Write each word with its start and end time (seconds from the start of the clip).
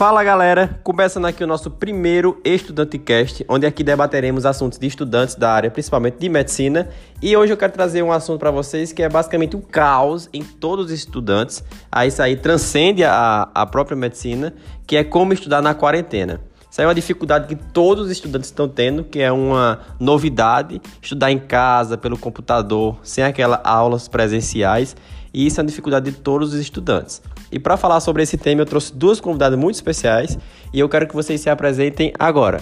Fala 0.00 0.24
galera, 0.24 0.80
começando 0.82 1.26
aqui 1.26 1.44
o 1.44 1.46
nosso 1.46 1.70
primeiro 1.70 2.40
EstudanteCast, 2.42 3.44
onde 3.46 3.66
aqui 3.66 3.84
debateremos 3.84 4.46
assuntos 4.46 4.78
de 4.78 4.86
estudantes 4.86 5.34
da 5.34 5.52
área, 5.52 5.70
principalmente 5.70 6.16
de 6.16 6.26
medicina. 6.26 6.88
E 7.20 7.36
hoje 7.36 7.52
eu 7.52 7.56
quero 7.58 7.70
trazer 7.70 8.02
um 8.02 8.10
assunto 8.10 8.40
para 8.40 8.50
vocês 8.50 8.94
que 8.94 9.02
é 9.02 9.10
basicamente 9.10 9.58
um 9.58 9.60
caos 9.60 10.26
em 10.32 10.42
todos 10.42 10.86
os 10.86 10.90
estudantes. 10.90 11.62
Aí 11.92 12.08
isso 12.08 12.22
aí 12.22 12.34
transcende 12.34 13.04
a, 13.04 13.50
a 13.54 13.66
própria 13.66 13.94
medicina, 13.94 14.54
que 14.86 14.96
é 14.96 15.04
como 15.04 15.34
estudar 15.34 15.60
na 15.60 15.74
quarentena. 15.74 16.40
Isso 16.70 16.80
aí 16.80 16.86
é 16.86 16.88
uma 16.88 16.94
dificuldade 16.94 17.46
que 17.46 17.62
todos 17.70 18.06
os 18.06 18.10
estudantes 18.10 18.48
estão 18.48 18.66
tendo, 18.66 19.04
que 19.04 19.20
é 19.20 19.30
uma 19.30 19.80
novidade, 20.00 20.80
estudar 21.02 21.30
em 21.30 21.38
casa, 21.38 21.98
pelo 21.98 22.16
computador, 22.16 22.98
sem 23.02 23.22
aquelas 23.22 23.60
aulas 23.64 24.08
presenciais. 24.08 24.96
E 25.34 25.46
isso 25.46 25.60
é 25.60 25.62
uma 25.62 25.68
dificuldade 25.68 26.10
de 26.10 26.16
todos 26.16 26.54
os 26.54 26.58
estudantes. 26.58 27.20
E 27.52 27.58
para 27.58 27.76
falar 27.76 28.00
sobre 28.00 28.22
esse 28.22 28.36
tema, 28.36 28.62
eu 28.62 28.66
trouxe 28.66 28.94
duas 28.94 29.20
convidadas 29.20 29.58
muito 29.58 29.74
especiais 29.74 30.38
e 30.72 30.78
eu 30.78 30.88
quero 30.88 31.06
que 31.06 31.14
vocês 31.14 31.40
se 31.40 31.50
apresentem 31.50 32.12
agora. 32.18 32.60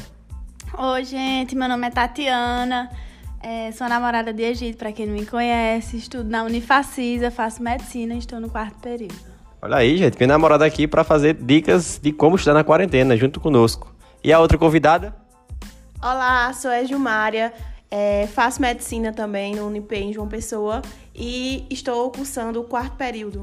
Oi, 0.77 1.05
gente, 1.05 1.55
meu 1.57 1.69
nome 1.69 1.87
é 1.87 1.91
Tatiana, 1.91 2.91
é, 3.43 3.71
sou 3.73 3.89
namorada 3.89 4.33
de 4.33 4.43
Egito, 4.43 4.79
para 4.79 4.93
quem 4.93 5.07
não 5.07 5.15
me 5.15 5.27
conhece, 5.27 5.97
estudo 5.97 6.29
na 6.29 6.43
Unifacisa, 6.45 7.31
faço 7.31 7.63
medicina 7.63 8.15
e 8.15 8.19
estou 8.19 8.41
no 8.41 8.49
quarto 8.49 8.79
período. 8.79 9.15
Olha 9.61 9.77
aí, 9.77 9.97
gente, 9.97 10.17
minha 10.17 10.29
namorada 10.29 10.65
aqui 10.65 10.87
para 10.87 11.03
fazer 11.03 11.35
dicas 11.35 11.99
de 12.01 12.13
como 12.13 12.37
estudar 12.37 12.55
na 12.55 12.65
quarentena, 12.65 13.17
junto 13.17 13.41
conosco. 13.41 13.93
E 14.23 14.33
a 14.33 14.39
outra 14.39 14.57
convidada? 14.57 15.15
Olá, 16.01 16.53
sou 16.53 16.71
a 16.71 16.85
Gilmária, 16.85 17.53
é, 17.91 18.29
faço 18.29 18.61
medicina 18.63 19.13
também 19.13 19.57
no 19.57 19.67
Unip 19.67 19.93
em 19.95 20.13
João 20.13 20.29
Pessoa 20.29 20.81
e 21.15 21.67
estou 21.71 22.11
cursando 22.11 22.61
o 22.61 22.65
quarto 22.65 22.97
período. 22.97 23.43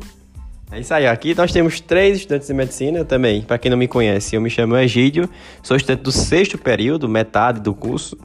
É 0.71 0.79
isso 0.79 0.93
aí, 0.93 1.05
aqui 1.05 1.35
nós 1.35 1.51
temos 1.51 1.79
três 1.79 2.17
estudantes 2.17 2.47
de 2.47 2.53
medicina 2.53 3.05
também. 3.05 3.41
Para 3.41 3.57
quem 3.57 3.69
não 3.69 3.77
me 3.77 3.87
conhece, 3.87 4.35
eu 4.35 4.41
me 4.41 4.49
chamo 4.49 4.75
Egídio, 4.75 5.29
sou 5.61 5.77
estudante 5.77 6.01
do 6.01 6.11
sexto 6.11 6.57
período, 6.57 7.07
metade 7.07 7.59
do 7.59 7.73
curso, 7.73 8.17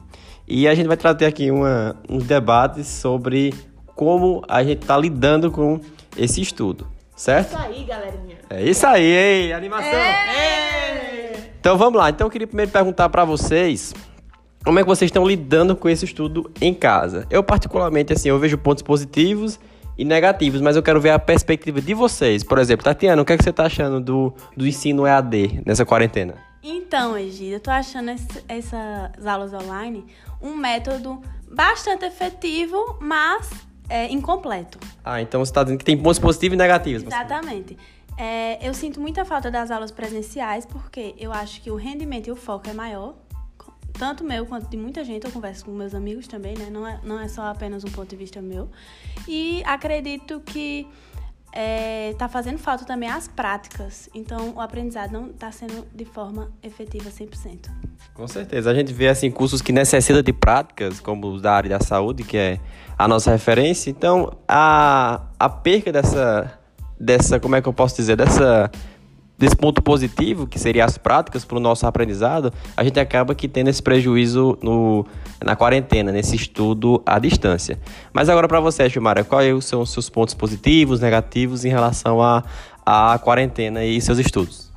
e 0.47 0.67
a 0.67 0.73
gente 0.73 0.87
vai 0.87 0.97
trazer 0.97 1.25
aqui 1.25 1.51
uma, 1.51 1.95
uns 2.09 2.23
debates 2.23 2.87
sobre 2.87 3.53
como 3.95 4.43
a 4.47 4.63
gente 4.63 4.81
está 4.81 4.97
lidando 4.97 5.51
com 5.51 5.79
esse 6.17 6.41
estudo, 6.41 6.87
certo? 7.15 7.55
É 7.55 7.59
isso 7.59 7.67
aí, 7.67 7.83
galerinha. 7.83 8.37
É 8.49 8.63
isso 8.63 8.87
aí, 8.87 9.03
ei, 9.03 9.53
animação! 9.53 9.99
É. 9.99 11.51
Então 11.59 11.77
vamos 11.77 11.99
lá, 11.99 12.09
então 12.09 12.25
eu 12.25 12.31
queria 12.31 12.47
primeiro 12.47 12.71
perguntar 12.71 13.07
para 13.09 13.23
vocês 13.23 13.93
como 14.63 14.79
é 14.79 14.81
que 14.81 14.89
vocês 14.89 15.09
estão 15.09 15.27
lidando 15.27 15.75
com 15.75 15.87
esse 15.87 16.05
estudo 16.05 16.51
em 16.59 16.73
casa. 16.73 17.27
Eu 17.29 17.43
particularmente, 17.43 18.13
assim, 18.13 18.29
eu 18.29 18.39
vejo 18.39 18.57
pontos 18.57 18.81
positivos 18.81 19.59
e 20.01 20.03
negativos, 20.03 20.61
mas 20.61 20.75
eu 20.75 20.81
quero 20.81 20.99
ver 20.99 21.11
a 21.11 21.19
perspectiva 21.19 21.79
de 21.79 21.93
vocês. 21.93 22.43
Por 22.43 22.57
exemplo, 22.57 22.83
Tatiana, 22.83 23.21
o 23.21 23.25
que, 23.25 23.33
é 23.33 23.37
que 23.37 23.43
você 23.43 23.51
está 23.51 23.65
achando 23.65 24.01
do, 24.01 24.33
do 24.57 24.65
ensino 24.65 25.05
EAD 25.05 25.61
nessa 25.63 25.85
quarentena? 25.85 26.33
Então, 26.63 27.15
Egida, 27.15 27.57
eu 27.57 27.59
tô 27.59 27.69
achando 27.69 28.09
esse, 28.09 28.43
essas 28.47 29.27
aulas 29.27 29.53
online 29.53 30.03
um 30.41 30.55
método 30.55 31.21
bastante 31.47 32.03
efetivo, 32.03 32.97
mas 32.99 33.51
é, 33.87 34.11
incompleto. 34.11 34.79
Ah, 35.05 35.21
então 35.21 35.45
você 35.45 35.51
está 35.51 35.61
dizendo 35.61 35.77
que 35.77 35.85
tem 35.85 35.95
pontos 35.95 36.17
positivos 36.17 36.55
e 36.55 36.57
negativos. 36.57 37.03
Exatamente. 37.03 37.77
É, 38.17 38.57
eu 38.67 38.73
sinto 38.73 38.99
muita 38.99 39.23
falta 39.23 39.51
das 39.51 39.69
aulas 39.69 39.91
presenciais, 39.91 40.65
porque 40.65 41.13
eu 41.19 41.31
acho 41.31 41.61
que 41.61 41.69
o 41.69 41.75
rendimento 41.75 42.25
e 42.25 42.31
o 42.31 42.35
foco 42.35 42.67
é 42.67 42.73
maior 42.73 43.13
tanto 44.01 44.23
meu 44.23 44.47
quanto 44.47 44.67
de 44.67 44.75
muita 44.75 45.03
gente, 45.03 45.27
eu 45.27 45.31
converso 45.31 45.63
com 45.63 45.69
meus 45.69 45.93
amigos 45.93 46.27
também, 46.27 46.57
né? 46.57 46.71
Não 46.71 46.87
é, 46.87 46.99
não 47.03 47.19
é 47.19 47.27
só 47.27 47.43
apenas 47.43 47.83
um 47.83 47.91
ponto 47.91 48.09
de 48.09 48.15
vista 48.15 48.41
meu. 48.41 48.67
E 49.27 49.61
acredito 49.63 50.39
que 50.43 50.87
é, 51.53 52.15
tá 52.17 52.27
fazendo 52.27 52.57
falta 52.57 52.83
também 52.83 53.07
as 53.07 53.27
práticas. 53.27 54.09
Então, 54.15 54.55
o 54.55 54.59
aprendizado 54.59 55.11
não 55.11 55.27
está 55.27 55.51
sendo 55.51 55.85
de 55.93 56.03
forma 56.03 56.51
efetiva 56.63 57.11
100%. 57.11 57.69
Com 58.15 58.27
certeza. 58.27 58.71
A 58.71 58.73
gente 58.73 58.91
vê, 58.91 59.07
assim, 59.07 59.29
cursos 59.29 59.61
que 59.61 59.71
necessitam 59.71 60.23
de 60.23 60.33
práticas, 60.33 60.99
como 60.99 61.27
os 61.27 61.39
da 61.39 61.53
área 61.53 61.69
da 61.69 61.79
saúde, 61.79 62.23
que 62.23 62.37
é 62.37 62.59
a 62.97 63.07
nossa 63.07 63.29
referência. 63.29 63.91
Então, 63.91 64.35
a, 64.47 65.27
a 65.37 65.47
perca 65.47 65.91
dessa, 65.91 66.59
dessa, 66.99 67.39
como 67.39 67.55
é 67.55 67.61
que 67.61 67.69
eu 67.69 67.73
posso 67.73 67.95
dizer, 67.97 68.15
dessa 68.15 68.71
desse 69.41 69.55
ponto 69.55 69.81
positivo, 69.81 70.45
que 70.45 70.59
seria 70.59 70.85
as 70.85 70.99
práticas 70.99 71.43
para 71.43 71.57
o 71.57 71.59
nosso 71.59 71.87
aprendizado, 71.87 72.53
a 72.77 72.83
gente 72.83 72.99
acaba 72.99 73.33
que 73.33 73.47
tendo 73.47 73.69
esse 73.69 73.81
prejuízo 73.81 74.55
no, 74.61 75.03
na 75.43 75.55
quarentena, 75.55 76.11
nesse 76.11 76.35
estudo 76.35 77.01
à 77.07 77.17
distância. 77.17 77.79
Mas 78.13 78.29
agora 78.29 78.47
para 78.47 78.59
você, 78.59 78.87
Gilmara, 78.87 79.23
quais 79.23 79.65
são 79.65 79.81
os 79.81 79.89
seus 79.89 80.11
pontos 80.11 80.35
positivos, 80.35 80.99
negativos 80.99 81.65
em 81.65 81.69
relação 81.69 82.21
à, 82.21 82.43
à 82.85 83.17
quarentena 83.17 83.83
e 83.83 83.99
seus 83.99 84.19
estudos? 84.19 84.69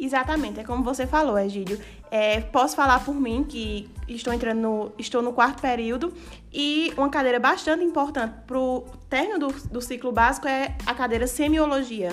Exatamente, 0.00 0.60
é 0.60 0.64
como 0.64 0.82
você 0.82 1.06
falou, 1.06 1.38
Egídio. 1.38 1.78
É, 2.10 2.40
posso 2.40 2.74
falar 2.74 3.04
por 3.04 3.14
mim 3.14 3.44
que 3.46 3.90
estou 4.08 4.32
entrando 4.32 4.60
no, 4.60 4.92
estou 4.96 5.20
no 5.20 5.34
quarto 5.34 5.60
período 5.60 6.14
e 6.50 6.94
uma 6.96 7.10
cadeira 7.10 7.38
bastante 7.38 7.84
importante 7.84 8.32
para 8.46 8.58
o 8.58 8.86
término 9.10 9.38
do, 9.38 9.48
do 9.70 9.82
ciclo 9.82 10.12
básico 10.12 10.48
é 10.48 10.74
a 10.86 10.94
cadeira 10.94 11.26
semiologia. 11.26 12.12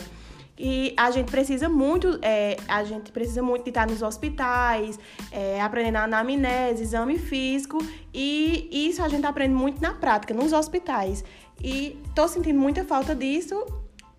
E 0.58 0.94
a 0.96 1.12
gente 1.12 1.30
precisa 1.30 1.68
muito, 1.68 2.18
é, 2.22 2.56
a 2.68 2.84
gente 2.84 3.12
precisa 3.12 3.42
muito 3.42 3.64
de 3.64 3.72
estar 3.72 3.86
nos 3.86 4.02
hospitais, 4.02 4.98
é, 5.32 5.62
aprendendo 5.62 5.98
anamnese, 5.98 6.82
exame 6.82 7.20
físico, 7.20 7.78
e 8.14 8.70
isso 8.72 9.04
a 9.04 9.10
gente 9.10 9.26
aprende 9.26 9.54
muito 9.54 9.82
na 9.82 9.94
prática, 9.94 10.34
nos 10.34 10.54
hospitais. 10.54 11.26
E 11.62 12.02
tô 12.14 12.28
sentindo 12.28 12.58
muita 12.58 12.86
falta 12.86 13.14
disso, 13.14 13.66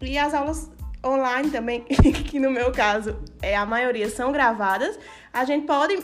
e 0.00 0.18
as 0.18 0.34
aulas 0.34 0.70
online 1.04 1.50
também, 1.50 1.80
que 2.28 2.38
no 2.38 2.50
meu 2.50 2.70
caso, 2.70 3.16
é, 3.40 3.56
a 3.56 3.64
maioria 3.64 4.10
são 4.10 4.30
gravadas, 4.30 4.98
a 5.32 5.44
gente 5.46 5.66
pode 5.66 5.98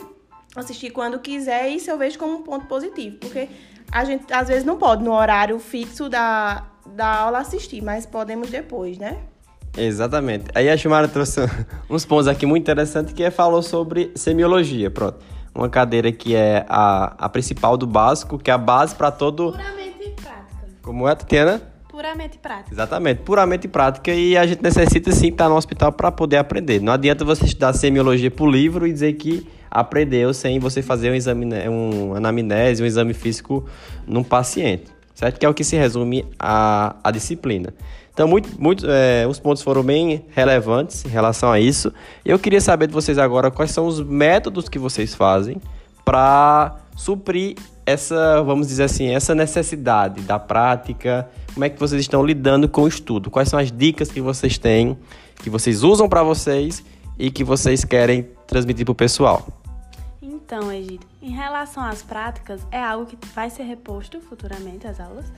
assistir 0.57 0.91
quando 0.91 1.19
quiser, 1.19 1.69
e 1.69 1.77
isso 1.77 1.91
eu 1.91 1.99
vejo 1.99 2.19
como 2.19 2.39
um 2.39 2.43
ponto 2.43 2.67
positivo, 2.67 3.19
porque 3.19 3.51
a 3.91 4.05
gente 4.05 4.33
às 4.33 4.49
vezes 4.49 4.65
não 4.65 4.79
pode 4.79 5.05
no 5.05 5.13
horário 5.13 5.59
fixo 5.59 6.09
da, 6.09 6.67
da 6.87 7.21
aula 7.21 7.41
assistir, 7.41 7.83
mas 7.83 8.07
podemos 8.07 8.49
depois, 8.49 8.97
né? 8.97 9.19
Exatamente. 9.77 10.45
Aí 10.55 10.69
a 10.69 10.77
Chumara 10.77 11.09
trouxe 11.09 11.41
uns 11.89 12.05
pontos 12.05 12.29
aqui 12.29 12.45
muito 12.45 12.63
interessantes 12.63 13.13
que 13.13 13.23
é, 13.23 13.31
falou 13.31 13.63
sobre 13.63 14.13
semiologia, 14.15 14.91
pronto. 14.91 15.19
Uma 15.55 15.69
cadeira 15.69 16.11
que 16.11 16.35
é 16.35 16.65
a, 16.69 17.15
a 17.19 17.29
principal 17.29 17.77
do 17.77 17.87
básico, 17.87 18.39
que 18.39 18.51
é 18.51 18.55
a 18.55 18.59
base 18.59 18.95
para 18.95 19.11
todo... 19.11 19.53
Puramente 19.53 20.11
prática. 20.17 20.67
Como 20.83 21.09
é, 21.09 21.15
Tatiana? 21.15 21.63
Puramente 21.89 22.39
prática. 22.39 22.73
Exatamente, 22.73 23.21
puramente 23.21 23.69
prática 23.69 24.15
e 24.15 24.35
a 24.35 24.47
gente 24.47 24.63
necessita 24.63 25.13
sim 25.13 25.29
estar 25.29 25.51
no 25.51 25.57
hospital 25.57 25.93
para 25.93 26.11
poder 26.11 26.39
aprender. 26.39 26.81
Não 26.81 26.91
adianta 26.91 27.23
você 27.23 27.45
estudar 27.45 27.75
semiologia 27.75 28.31
por 28.31 28.49
livro 28.49 28.87
e 28.87 28.93
dizer 28.93 29.13
que 29.13 29.47
aprendeu 29.71 30.33
sem 30.33 30.59
você 30.59 30.81
fazer 30.81 31.11
um 31.11 31.15
exame, 31.15 31.45
né, 31.45 31.69
um 31.69 32.15
anamnese, 32.15 32.83
um 32.83 32.87
exame 32.87 33.13
físico 33.13 33.67
num 34.07 34.25
paciente, 34.25 34.85
certo? 35.15 35.39
Que 35.39 35.45
é 35.45 35.49
o 35.49 35.53
que 35.53 35.63
se 35.63 35.77
resume 35.77 36.25
a, 36.39 36.97
a 37.05 37.11
disciplina. 37.11 37.75
Então, 38.13 38.29
muito, 38.29 38.61
muito, 38.61 38.87
é, 38.89 39.27
os 39.27 39.39
pontos 39.39 39.63
foram 39.63 39.83
bem 39.83 40.25
relevantes 40.35 41.05
em 41.05 41.09
relação 41.09 41.51
a 41.51 41.59
isso. 41.59 41.93
Eu 42.25 42.39
queria 42.39 42.61
saber 42.61 42.87
de 42.87 42.93
vocês 42.93 43.17
agora 43.19 43.51
quais 43.51 43.71
são 43.71 43.87
os 43.87 44.01
métodos 44.01 44.69
que 44.69 44.79
vocês 44.79 45.15
fazem 45.15 45.61
para 46.05 46.77
suprir 46.95 47.57
essa, 47.87 48.43
vamos 48.43 48.69
dizer 48.69 48.85
assim, 48.85 49.09
essa 49.09 49.35
necessidade 49.35 50.21
da 50.23 50.39
prática. 50.39 51.29
Como 51.55 51.65
é 51.65 51.71
que 51.71 51.79
vocês 51.79 52.01
estão 52.01 52.25
lidando 52.25 52.69
com 52.69 52.83
o 52.83 52.89
estudo? 52.89 53.31
Quais 53.31 53.49
são 53.49 53.59
as 53.59 53.73
dicas 53.73 54.11
que 54.11 54.21
vocês 54.21 54.59
têm, 54.59 54.97
que 55.37 55.49
vocês 55.49 55.83
usam 55.83 56.09
para 56.09 56.23
vocês 56.23 56.85
e 57.19 57.31
que 57.31 57.43
vocês 57.43 57.85
querem 57.85 58.29
transmitir 58.47 58.85
para 58.85 58.93
o 58.93 58.95
pessoal? 58.95 59.47
Então, 60.21 60.71
Egito, 60.71 61.07
em 61.23 61.31
relação 61.31 61.83
às 61.83 62.03
práticas, 62.03 62.61
é 62.71 62.83
algo 62.83 63.07
que 63.07 63.17
vai 63.35 63.49
ser 63.49 63.63
reposto 63.63 64.21
futuramente 64.21 64.87
às 64.87 65.01
aulas, 65.01 65.33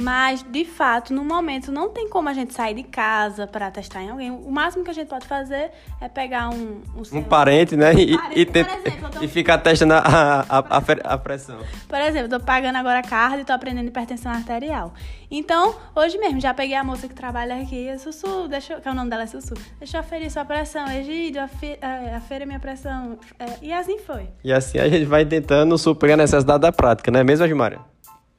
mas, 0.00 0.44
de 0.44 0.64
fato, 0.64 1.12
no 1.12 1.24
momento 1.24 1.72
não 1.72 1.88
tem 1.88 2.08
como 2.08 2.28
a 2.28 2.32
gente 2.32 2.54
sair 2.54 2.72
de 2.72 2.84
casa 2.84 3.48
para 3.48 3.68
testar 3.68 4.00
em 4.00 4.10
alguém. 4.10 4.30
O 4.30 4.48
máximo 4.48 4.84
que 4.84 4.90
a 4.90 4.94
gente 4.94 5.08
pode 5.08 5.26
fazer 5.26 5.72
é 6.00 6.08
pegar 6.08 6.50
um... 6.50 6.82
Um, 6.94 7.18
um 7.18 7.22
parente, 7.24 7.74
né? 7.74 7.92
E, 7.94 8.16
parente, 8.16 8.40
e, 8.40 8.46
tenta, 8.46 8.70
exemplo, 8.76 9.10
tô... 9.10 9.18
e 9.24 9.26
ficar 9.26 9.58
testando 9.58 9.94
a, 9.94 9.98
a, 9.98 10.58
a, 10.58 11.14
a, 11.14 11.18
pressão. 11.18 11.58
Por 11.88 11.98
exemplo, 11.98 12.32
eu 12.32 12.38
tô 12.38 12.46
pagando 12.46 12.76
agora 12.76 13.02
cardio 13.02 13.40
e 13.40 13.44
tô 13.44 13.52
aprendendo 13.52 13.88
hipertensão 13.88 14.30
arterial. 14.30 14.94
Então, 15.28 15.74
hoje 15.96 16.16
mesmo, 16.16 16.40
já 16.40 16.54
peguei 16.54 16.76
a 16.76 16.84
moça 16.84 17.08
que 17.08 17.14
trabalha 17.14 17.60
aqui. 17.60 17.98
Sussu, 17.98 18.46
deixa, 18.46 18.80
que 18.80 18.86
é 18.86 18.92
o 18.92 18.94
nome 18.94 19.10
dela 19.10 19.24
é 19.24 19.26
Sussu. 19.26 19.54
Deixa 19.80 19.96
eu 19.96 20.00
aferir 20.00 20.30
sua 20.30 20.44
pressão. 20.44 20.88
Egídio, 20.92 21.42
é, 21.80 22.14
afere 22.14 22.46
minha 22.46 22.60
pressão. 22.60 23.18
É, 23.36 23.46
e 23.60 23.72
assim 23.72 23.98
foi. 23.98 24.28
E 24.44 24.52
assim 24.52 24.78
a 24.78 24.88
gente 24.88 25.06
vai 25.06 25.26
tentando 25.26 25.76
suprir 25.76 26.14
a 26.14 26.16
necessidade 26.16 26.60
da 26.60 26.70
prática, 26.70 27.10
não 27.10 27.18
é 27.18 27.24
mesmo, 27.24 27.44
Agimária? 27.44 27.80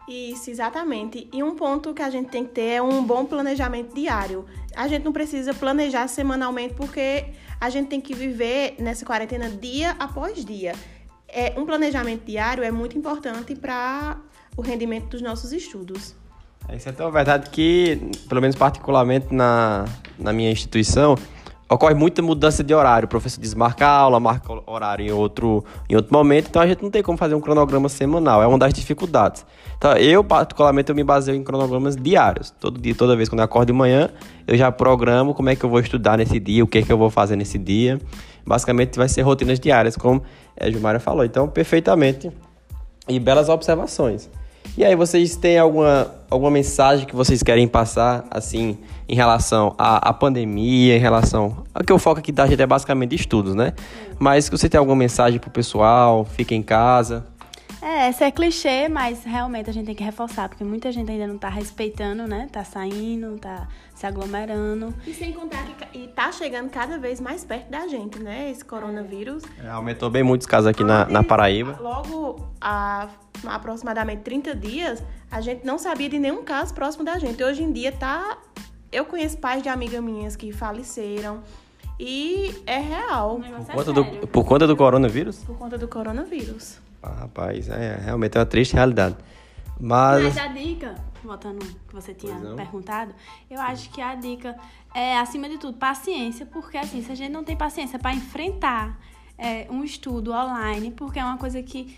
Isso, 0.10 0.50
exatamente. 0.50 1.30
E 1.32 1.44
um 1.44 1.56
ponto 1.56 1.94
que 1.94 2.02
a 2.02 2.10
gente 2.10 2.30
tem 2.30 2.44
que 2.44 2.52
ter 2.52 2.72
é 2.72 2.82
um 2.82 3.04
bom 3.04 3.26
planejamento 3.26 3.94
diário. 3.94 4.44
A 4.76 4.88
gente 4.88 5.04
não 5.04 5.14
precisa 5.14 5.54
planejar 5.54 6.08
semanalmente 6.08 6.74
porque 6.74 7.26
a 7.62 7.70
gente 7.70 7.90
tem 7.90 8.02
que 8.02 8.16
viver 8.16 8.74
nessa 8.80 9.06
quarentena 9.06 9.48
dia 9.50 9.92
após 10.00 10.44
dia. 10.44 10.74
É, 11.28 11.54
um 11.56 11.64
planejamento 11.64 12.26
diário 12.26 12.64
é 12.64 12.72
muito 12.72 12.98
importante 12.98 13.54
para 13.54 14.18
o 14.58 14.62
rendimento 14.62 15.10
dos 15.10 15.22
nossos 15.22 15.54
estudos. 15.54 16.16
Isso 16.76 16.90
é 16.90 16.92
tão 16.92 17.12
verdade 17.12 17.52
que, 17.52 18.00
pelo 18.28 18.42
menos 18.42 18.56
particularmente 18.56 19.34
na, 19.34 19.86
na 20.18 20.34
minha 20.34 20.52
instituição, 20.52 21.16
ocorre 21.70 21.94
muita 21.94 22.22
mudança 22.22 22.64
de 22.64 22.74
horário. 22.74 23.06
O 23.06 23.10
professor 23.10 23.40
desmarca 23.40 23.86
a 23.86 23.92
aula, 23.92 24.20
marca 24.20 24.52
horário 24.66 25.06
em 25.06 25.12
outro, 25.12 25.64
em 25.88 25.96
outro 25.96 26.12
momento, 26.12 26.48
então 26.50 26.62
a 26.62 26.68
gente 26.68 26.82
não 26.82 26.90
tem 26.90 27.04
como 27.04 27.18
fazer 27.18 27.36
um 27.36 27.40
cronograma 27.40 27.88
semanal. 27.88 28.42
É 28.42 28.48
uma 28.48 28.58
das 28.58 28.74
dificuldades. 28.74 29.46
Então, 29.78 29.94
eu, 29.94 30.24
particularmente, 30.24 30.90
eu 30.90 30.96
me 30.96 31.04
baseio 31.04 31.38
em 31.38 31.44
cronogramas 31.44 31.96
diários. 31.96 32.52
Todo 32.60 32.82
dia, 32.82 32.96
toda 32.96 33.16
vez 33.16 33.30
quando 33.30 33.40
eu 33.40 33.46
acordo 33.46 33.68
de 33.68 33.74
manhã, 33.74 34.10
eu 34.48 34.58
já 34.58 34.72
programo 34.72 35.34
como 35.34 35.50
é 35.50 35.56
que 35.56 35.64
eu 35.64 35.70
vou 35.70 35.80
estudar 35.80 36.18
nesse 36.18 36.40
dia, 36.40 36.64
o 36.64 36.68
que 36.68 36.80
é 36.80 36.82
que 36.82 36.92
eu 36.92 36.98
vou 36.98 37.10
fazer 37.10 37.36
nesse 37.36 37.58
dia. 37.58 38.00
Basicamente, 38.46 38.98
vai 38.98 39.08
ser 39.08 39.22
rotinas 39.22 39.60
diárias, 39.60 39.96
como 39.96 40.24
a 40.60 40.70
Gilmara 40.70 41.00
falou. 41.00 41.24
Então, 41.24 41.48
perfeitamente. 41.48 42.32
E 43.08 43.20
belas 43.20 43.48
observações. 43.48 44.30
E 44.78 44.86
aí, 44.86 44.96
vocês 44.96 45.36
têm 45.36 45.58
alguma, 45.58 46.10
alguma 46.30 46.52
mensagem 46.52 47.06
que 47.06 47.16
vocês 47.16 47.44
querem 47.44 47.68
passar, 47.68 48.26
assim, 48.32 48.78
em 49.08 49.16
relação 49.16 49.76
à, 49.78 50.10
à 50.10 50.14
pandemia, 50.14 50.96
em 50.96 51.00
relação. 51.00 51.64
A 51.74 51.84
que 51.84 51.92
o 51.92 51.98
foco 51.98 52.20
aqui 52.20 52.32
da 52.32 52.48
gente 52.48 52.62
é 52.62 52.68
basicamente 52.68 53.16
estudos, 53.16 53.56
né? 53.56 53.74
Mas 54.18 54.46
se 54.46 54.52
você 54.52 54.70
tem 54.70 54.78
alguma 54.78 54.96
mensagem 54.96 55.40
pro 55.40 55.50
pessoal, 55.50 56.26
fica 56.26 56.54
em 56.54 56.62
casa. 56.62 57.26
É, 57.82 58.08
essa 58.08 58.26
é 58.26 58.32
clichê, 58.32 58.90
mas 58.90 59.24
realmente 59.24 59.70
a 59.70 59.74
gente 59.74 59.86
tem 59.86 59.96
que 59.96 60.04
reforçar, 60.04 60.50
porque 60.50 60.64
muita 60.64 60.92
gente 60.92 61.10
ainda 61.10 61.28
não 61.28 61.38
tá 61.38 61.48
respeitando, 61.48 62.28
né? 62.28 62.50
Tá 62.52 62.64
saindo, 62.64 63.38
tá 63.40 63.68
se 63.96 64.06
aglomerando. 64.06 64.94
E 65.08 65.14
sem 65.14 65.32
contar 65.32 65.66
que 65.66 65.80
e 65.98 66.08
tá 66.08 66.32
chegando 66.32 66.70
cada 66.70 66.98
vez 66.98 67.20
mais 67.22 67.46
perto 67.46 67.70
da 67.70 67.88
gente, 67.88 68.20
né? 68.20 68.52
Esse 68.52 68.64
coronavírus. 68.66 69.44
É, 69.64 69.70
aumentou 69.70 70.10
bem 70.10 70.24
muitos 70.24 70.46
casos 70.46 70.68
aqui 70.68 70.84
na, 70.84 71.06
na 71.06 71.24
Paraíba. 71.24 71.78
Logo 71.82 72.50
há 72.60 73.08
aproximadamente 73.46 74.24
30 74.24 74.56
dias, 74.56 75.04
a 75.32 75.40
gente 75.40 75.66
não 75.66 75.78
sabia 75.78 76.10
de 76.10 76.20
nenhum 76.20 76.44
caso 76.44 76.74
próximo 76.74 77.06
da 77.06 77.18
gente. 77.18 77.44
Hoje 77.44 77.64
em 77.64 77.72
dia 77.72 77.92
tá. 77.92 78.38
Eu 78.92 79.06
conheço 79.06 79.38
pais 79.38 79.62
de 79.62 79.70
amigas 79.70 80.04
minhas 80.04 80.36
que 80.36 80.52
faleceram. 80.52 81.42
E 82.00 82.56
é 82.66 82.78
real. 82.78 83.40
Por 83.40 83.74
conta, 83.74 83.94
do, 83.94 84.28
por 84.28 84.46
conta 84.46 84.68
do 84.68 84.76
coronavírus? 84.76 85.44
Por 85.44 85.58
conta 85.58 85.78
do 85.78 85.88
coronavírus. 85.88 86.80
Ah, 87.02 87.22
rapaz, 87.22 87.70
é 87.70 88.00
realmente 88.04 88.38
é 88.38 88.40
uma 88.40 88.46
triste 88.46 88.74
realidade. 88.74 89.16
Mas, 89.80 90.24
Mas 90.24 90.38
a 90.38 90.48
dica, 90.48 90.96
voltando 91.24 91.66
que 91.66 91.94
você 91.94 92.14
tinha 92.14 92.36
perguntado, 92.56 93.14
eu 93.50 93.60
acho 93.62 93.90
que 93.92 94.02
a 94.02 94.14
dica 94.16 94.58
é, 94.94 95.18
acima 95.18 95.48
de 95.48 95.58
tudo, 95.58 95.78
paciência, 95.78 96.46
porque 96.46 96.78
assim, 96.78 97.02
se 97.02 97.12
a 97.12 97.16
gente 97.16 97.32
não 97.32 97.44
tem 97.44 97.56
paciência 97.56 97.98
para 97.98 98.14
enfrentar 98.14 99.00
é, 99.38 99.68
um 99.70 99.84
estudo 99.84 100.34
online, 100.34 100.92
porque 100.92 101.18
é 101.18 101.24
uma 101.24 101.38
coisa 101.38 101.64
que, 101.64 101.98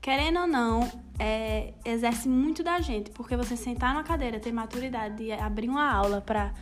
querendo 0.00 0.40
ou 0.40 0.46
não, 0.46 0.88
é, 1.18 1.74
exerce 1.84 2.28
muito 2.28 2.62
da 2.62 2.80
gente, 2.80 3.10
porque 3.10 3.36
você 3.36 3.56
sentar 3.56 3.92
numa 3.92 4.04
cadeira, 4.04 4.38
ter 4.38 4.52
maturidade 4.52 5.16
de 5.16 5.32
abrir 5.32 5.68
uma 5.68 5.90
aula 5.90 6.20
para 6.20 6.52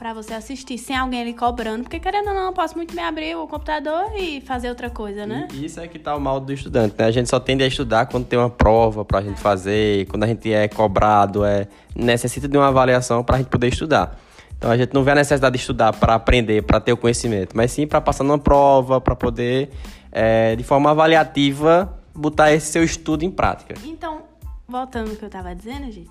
para 0.00 0.14
você 0.14 0.32
assistir 0.32 0.78
sem 0.78 0.96
alguém 0.96 1.20
ali 1.20 1.34
cobrando, 1.34 1.82
porque 1.82 2.00
querendo 2.00 2.28
ou 2.28 2.34
não, 2.34 2.46
eu 2.46 2.52
posso 2.54 2.74
muito 2.74 2.96
bem 2.96 3.04
abrir 3.04 3.36
o 3.36 3.46
computador 3.46 4.06
e 4.16 4.40
fazer 4.40 4.70
outra 4.70 4.88
coisa, 4.88 5.26
né? 5.26 5.46
E 5.52 5.66
isso 5.66 5.78
é 5.78 5.86
que 5.86 5.98
tá 5.98 6.16
o 6.16 6.20
mal 6.20 6.40
do 6.40 6.50
estudante, 6.54 6.94
né? 6.98 7.04
A 7.04 7.10
gente 7.10 7.28
só 7.28 7.38
tende 7.38 7.62
a 7.62 7.66
estudar 7.66 8.06
quando 8.06 8.24
tem 8.24 8.38
uma 8.38 8.48
prova 8.48 9.04
pra 9.04 9.20
gente 9.20 9.38
fazer, 9.38 10.06
quando 10.06 10.22
a 10.22 10.26
gente 10.26 10.50
é 10.50 10.66
cobrado, 10.68 11.44
é 11.44 11.68
necessita 11.94 12.48
de 12.48 12.56
uma 12.56 12.68
avaliação 12.68 13.22
pra 13.22 13.36
gente 13.36 13.48
poder 13.48 13.68
estudar. 13.68 14.18
Então 14.56 14.70
a 14.70 14.76
gente 14.78 14.94
não 14.94 15.04
vê 15.04 15.10
a 15.10 15.16
necessidade 15.16 15.52
de 15.56 15.60
estudar 15.60 15.92
para 15.92 16.14
aprender, 16.14 16.62
para 16.62 16.80
ter 16.80 16.94
o 16.94 16.96
conhecimento, 16.96 17.54
mas 17.54 17.70
sim 17.70 17.86
para 17.86 18.00
passar 18.00 18.24
numa 18.24 18.38
prova, 18.38 19.02
para 19.02 19.14
poder, 19.14 19.68
é, 20.10 20.56
de 20.56 20.64
forma 20.64 20.90
avaliativa, 20.90 21.94
botar 22.14 22.50
esse 22.50 22.72
seu 22.72 22.82
estudo 22.82 23.22
em 23.22 23.30
prática. 23.30 23.74
Então, 23.84 24.22
voltando 24.66 25.10
ao 25.10 25.16
que 25.16 25.24
eu 25.26 25.28
tava 25.28 25.54
dizendo, 25.54 25.92
gente, 25.92 26.10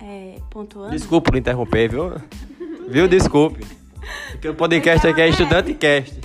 é, 0.00 0.36
pontuando. 0.50 0.90
Desculpa 0.90 1.32
por 1.32 1.36
interromper, 1.36 1.88
viu? 1.88 2.12
Viu? 2.88 3.08
Desculpe. 3.08 3.64
Porque 4.32 4.48
o 4.48 4.54
podcast 4.54 5.06
aqui 5.06 5.20
é 5.20 5.28
estudante 5.28 5.74
cast. 5.74 6.20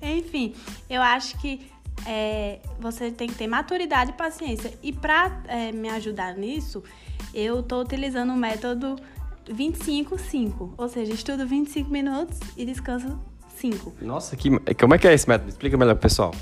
Enfim, 0.00 0.54
eu 0.88 1.02
acho 1.02 1.36
que 1.38 1.68
é, 2.06 2.60
você 2.78 3.10
tem 3.10 3.28
que 3.28 3.34
ter 3.34 3.46
maturidade 3.46 4.10
e 4.10 4.14
paciência. 4.14 4.72
E 4.82 4.92
para 4.92 5.42
é, 5.48 5.72
me 5.72 5.88
ajudar 5.88 6.34
nisso, 6.34 6.82
eu 7.34 7.60
estou 7.60 7.82
utilizando 7.82 8.32
o 8.32 8.36
método 8.36 8.96
25-5. 9.50 10.70
Ou 10.76 10.88
seja, 10.88 11.12
estudo 11.12 11.46
25 11.46 11.90
minutos 11.90 12.38
e 12.56 12.64
descanso 12.64 13.18
5. 13.56 13.94
Nossa, 14.00 14.36
que, 14.36 14.50
como 14.74 14.94
é 14.94 14.98
que 14.98 15.08
é 15.08 15.14
esse 15.14 15.28
método? 15.28 15.50
Explica 15.50 15.76
melhor 15.76 15.94
pro 15.94 16.02
pessoal. 16.02 16.32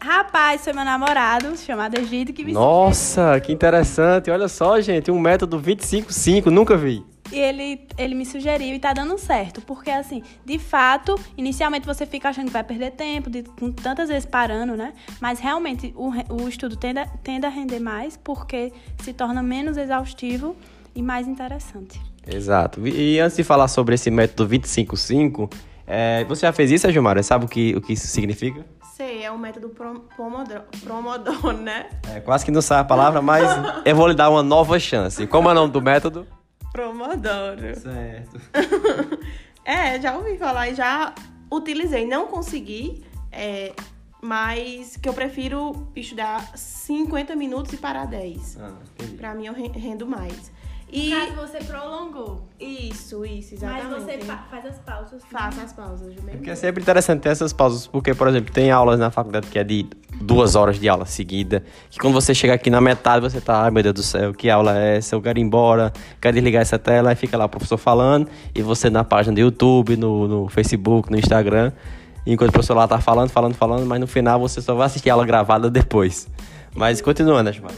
Rapaz, 0.00 0.62
foi 0.62 0.72
meu 0.72 0.84
namorado, 0.84 1.56
chamado 1.56 1.98
Egito, 1.98 2.32
que 2.32 2.44
me 2.44 2.52
Nossa, 2.52 3.40
que 3.40 3.52
interessante. 3.52 4.30
Olha 4.30 4.46
só, 4.46 4.80
gente, 4.80 5.10
um 5.10 5.18
método 5.18 5.60
25-5, 5.60 6.46
nunca 6.46 6.76
vi. 6.76 7.04
E 7.30 7.38
ele, 7.38 7.86
ele 7.96 8.14
me 8.14 8.24
sugeriu 8.24 8.74
e 8.74 8.78
tá 8.78 8.92
dando 8.92 9.18
certo. 9.18 9.60
Porque, 9.60 9.90
assim, 9.90 10.22
de 10.44 10.58
fato, 10.58 11.18
inicialmente 11.36 11.86
você 11.86 12.06
fica 12.06 12.28
achando 12.28 12.46
que 12.46 12.52
vai 12.52 12.64
perder 12.64 12.92
tempo, 12.92 13.28
de, 13.28 13.42
com 13.42 13.70
tantas 13.70 14.08
vezes 14.08 14.26
parando, 14.26 14.76
né? 14.76 14.92
Mas 15.20 15.38
realmente 15.38 15.92
o, 15.96 16.10
o 16.32 16.48
estudo 16.48 16.76
tende 16.76 17.00
a, 17.00 17.06
tende 17.06 17.46
a 17.46 17.48
render 17.48 17.80
mais 17.80 18.16
porque 18.16 18.72
se 19.02 19.12
torna 19.12 19.42
menos 19.42 19.76
exaustivo 19.76 20.56
e 20.94 21.02
mais 21.02 21.26
interessante. 21.28 22.00
Exato. 22.26 22.86
E 22.86 23.18
antes 23.20 23.36
de 23.36 23.44
falar 23.44 23.68
sobre 23.68 23.94
esse 23.94 24.10
método 24.10 24.48
25-5, 24.48 25.50
é, 25.86 26.24
você 26.24 26.42
já 26.46 26.52
fez 26.52 26.70
isso, 26.70 26.90
Gilmar? 26.92 27.22
Sabe 27.22 27.46
o 27.46 27.48
que, 27.48 27.74
o 27.74 27.80
que 27.80 27.94
isso 27.94 28.06
significa? 28.06 28.64
Sei, 28.94 29.22
é 29.22 29.30
o 29.30 29.38
método 29.38 29.70
Pomodoro, 30.16 30.62
Pomodoro, 30.86 31.56
né? 31.56 31.86
É, 32.12 32.20
quase 32.20 32.44
que 32.44 32.50
não 32.50 32.60
sai 32.60 32.80
a 32.80 32.84
palavra, 32.84 33.22
mas 33.22 33.48
eu 33.86 33.96
vou 33.96 34.08
lhe 34.08 34.14
dar 34.14 34.28
uma 34.28 34.42
nova 34.42 34.78
chance. 34.78 35.26
Como 35.26 35.48
é 35.48 35.52
o 35.52 35.54
nome 35.54 35.72
do 35.72 35.80
método? 35.80 36.26
Promodoro. 36.78 37.74
Certo. 37.74 38.40
é, 39.64 40.00
já 40.00 40.16
ouvi 40.16 40.38
falar 40.38 40.68
e 40.68 40.76
já 40.76 41.12
utilizei. 41.50 42.06
Não 42.06 42.28
consegui, 42.28 43.04
é, 43.32 43.74
mas 44.22 44.96
que 44.96 45.08
eu 45.08 45.12
prefiro 45.12 45.90
estudar 45.96 46.56
50 46.56 47.34
minutos 47.34 47.72
e 47.72 47.78
parar 47.78 48.06
10. 48.06 48.58
Ah, 48.60 48.78
entendi. 48.92 49.16
Pra 49.16 49.34
mim, 49.34 49.46
eu 49.46 49.52
rendo 49.52 50.06
mais. 50.06 50.52
E 50.90 51.10
caso 51.10 51.32
você 51.34 51.58
prolongou. 51.58 52.48
Isso, 52.58 53.24
isso, 53.24 53.54
exatamente. 53.54 53.88
Mas 53.88 54.02
você 54.04 54.18
fa 54.18 54.36
faz 54.50 54.66
as 54.66 54.78
pausas. 54.78 55.22
Faça 55.30 55.62
as 55.62 55.72
pausas. 55.72 56.16
É 56.26 56.30
porque 56.30 56.50
é 56.50 56.54
sempre 56.54 56.82
interessante 56.82 57.20
ter 57.20 57.28
essas 57.28 57.52
pausas, 57.52 57.86
porque, 57.86 58.14
por 58.14 58.26
exemplo, 58.26 58.52
tem 58.52 58.70
aulas 58.70 58.98
na 58.98 59.10
faculdade 59.10 59.46
que 59.48 59.58
é 59.58 59.64
de 59.64 59.86
duas 60.20 60.54
horas 60.54 60.80
de 60.80 60.88
aula 60.88 61.04
seguida, 61.04 61.62
que 61.90 61.98
quando 61.98 62.14
você 62.14 62.34
chega 62.34 62.54
aqui 62.54 62.70
na 62.70 62.80
metade, 62.80 63.20
você 63.20 63.40
tá, 63.40 63.64
ai 63.64 63.70
meu 63.70 63.82
Deus 63.82 63.94
do 63.94 64.02
céu, 64.02 64.32
que 64.32 64.50
aula 64.50 64.76
é 64.76 64.96
essa? 64.96 65.14
Eu 65.14 65.22
quero 65.22 65.38
ir 65.38 65.42
embora, 65.42 65.92
quero 66.20 66.34
desligar 66.34 66.62
essa 66.62 66.78
tela, 66.78 67.10
aí 67.10 67.16
fica 67.16 67.36
lá 67.36 67.44
o 67.44 67.48
professor 67.48 67.76
falando, 67.76 68.28
e 68.54 68.62
você 68.62 68.90
na 68.90 69.04
página 69.04 69.34
do 69.34 69.40
YouTube, 69.40 69.96
no, 69.96 70.26
no 70.26 70.48
Facebook, 70.48 71.10
no 71.10 71.18
Instagram, 71.18 71.70
enquanto 72.26 72.48
o 72.48 72.52
professor 72.52 72.74
lá 72.74 72.88
tá 72.88 72.98
falando, 72.98 73.30
falando, 73.30 73.54
falando, 73.54 73.86
mas 73.86 74.00
no 74.00 74.06
final 74.06 74.40
você 74.40 74.60
só 74.60 74.74
vai 74.74 74.86
assistir 74.86 75.10
a 75.10 75.12
aula 75.12 75.24
gravada 75.24 75.70
depois. 75.70 76.26
Mas 76.74 77.00
continuando, 77.00 77.44
né, 77.44 77.52
Chumar? 77.52 77.72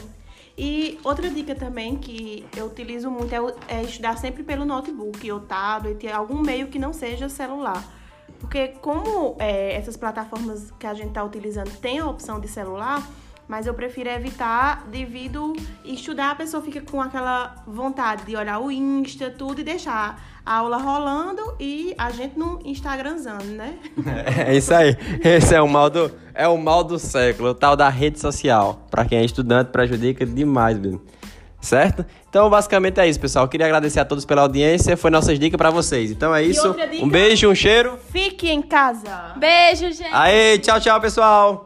E 0.63 0.99
outra 1.03 1.27
dica 1.27 1.55
também 1.55 1.95
que 1.95 2.45
eu 2.55 2.67
utilizo 2.67 3.09
muito 3.09 3.33
é, 3.33 3.79
é 3.79 3.81
estudar 3.81 4.15
sempre 4.19 4.43
pelo 4.43 4.63
notebook 4.63 5.31
ou 5.31 5.39
tablet, 5.39 6.07
algum 6.07 6.39
meio 6.39 6.67
que 6.67 6.77
não 6.77 6.93
seja 6.93 7.27
celular. 7.27 7.83
Porque 8.39 8.67
como 8.67 9.35
é, 9.39 9.73
essas 9.73 9.97
plataformas 9.97 10.69
que 10.77 10.85
a 10.85 10.93
gente 10.93 11.07
está 11.07 11.23
utilizando 11.23 11.75
tem 11.79 11.97
a 11.97 12.05
opção 12.05 12.39
de 12.39 12.47
celular, 12.47 13.01
mas 13.51 13.67
eu 13.67 13.73
prefiro 13.73 14.09
evitar 14.09 14.87
devido 14.87 15.51
estudar 15.83 16.31
a 16.31 16.35
pessoa 16.35 16.63
fica 16.63 16.79
com 16.79 17.01
aquela 17.01 17.53
vontade 17.67 18.23
de 18.23 18.33
olhar 18.33 18.59
o 18.59 18.71
Insta, 18.71 19.29
tudo 19.29 19.59
e 19.59 19.63
deixar 19.65 20.23
a 20.45 20.55
aula 20.55 20.77
rolando 20.77 21.57
e 21.59 21.93
a 21.97 22.09
gente 22.11 22.39
no 22.39 22.61
Instagramzando, 22.63 23.43
né? 23.43 23.77
É, 24.47 24.55
isso 24.55 24.73
aí. 24.73 24.95
Esse 25.21 25.53
é 25.53 25.61
o 25.61 25.67
mal 25.67 25.89
do 25.89 26.09
é 26.33 26.47
o 26.47 26.57
mal 26.57 26.81
do 26.81 26.97
século, 26.97 27.49
o 27.49 27.53
tal 27.53 27.75
da 27.75 27.89
rede 27.89 28.21
social. 28.21 28.87
Para 28.89 29.03
quem 29.03 29.17
é 29.17 29.25
estudante 29.25 29.69
prejudica 29.69 30.25
demais, 30.25 30.79
mesmo. 30.79 31.01
Certo? 31.59 32.05
Então, 32.29 32.49
basicamente 32.49 33.01
é 33.01 33.07
isso, 33.09 33.19
pessoal. 33.19 33.43
Eu 33.45 33.49
queria 33.49 33.65
agradecer 33.65 33.99
a 33.99 34.05
todos 34.05 34.23
pela 34.23 34.43
audiência. 34.43 34.95
Foi 34.95 35.11
nossas 35.11 35.37
dicas 35.37 35.57
para 35.57 35.69
vocês. 35.69 36.09
Então 36.09 36.33
é 36.33 36.41
isso. 36.41 36.73
Um 37.01 37.09
beijo, 37.09 37.49
um 37.49 37.53
cheiro. 37.53 37.99
Fique 38.11 38.49
em 38.49 38.61
casa. 38.61 39.33
Beijo, 39.35 39.91
gente. 39.91 40.09
Aê, 40.13 40.57
tchau, 40.57 40.79
tchau, 40.79 41.01
pessoal. 41.01 41.65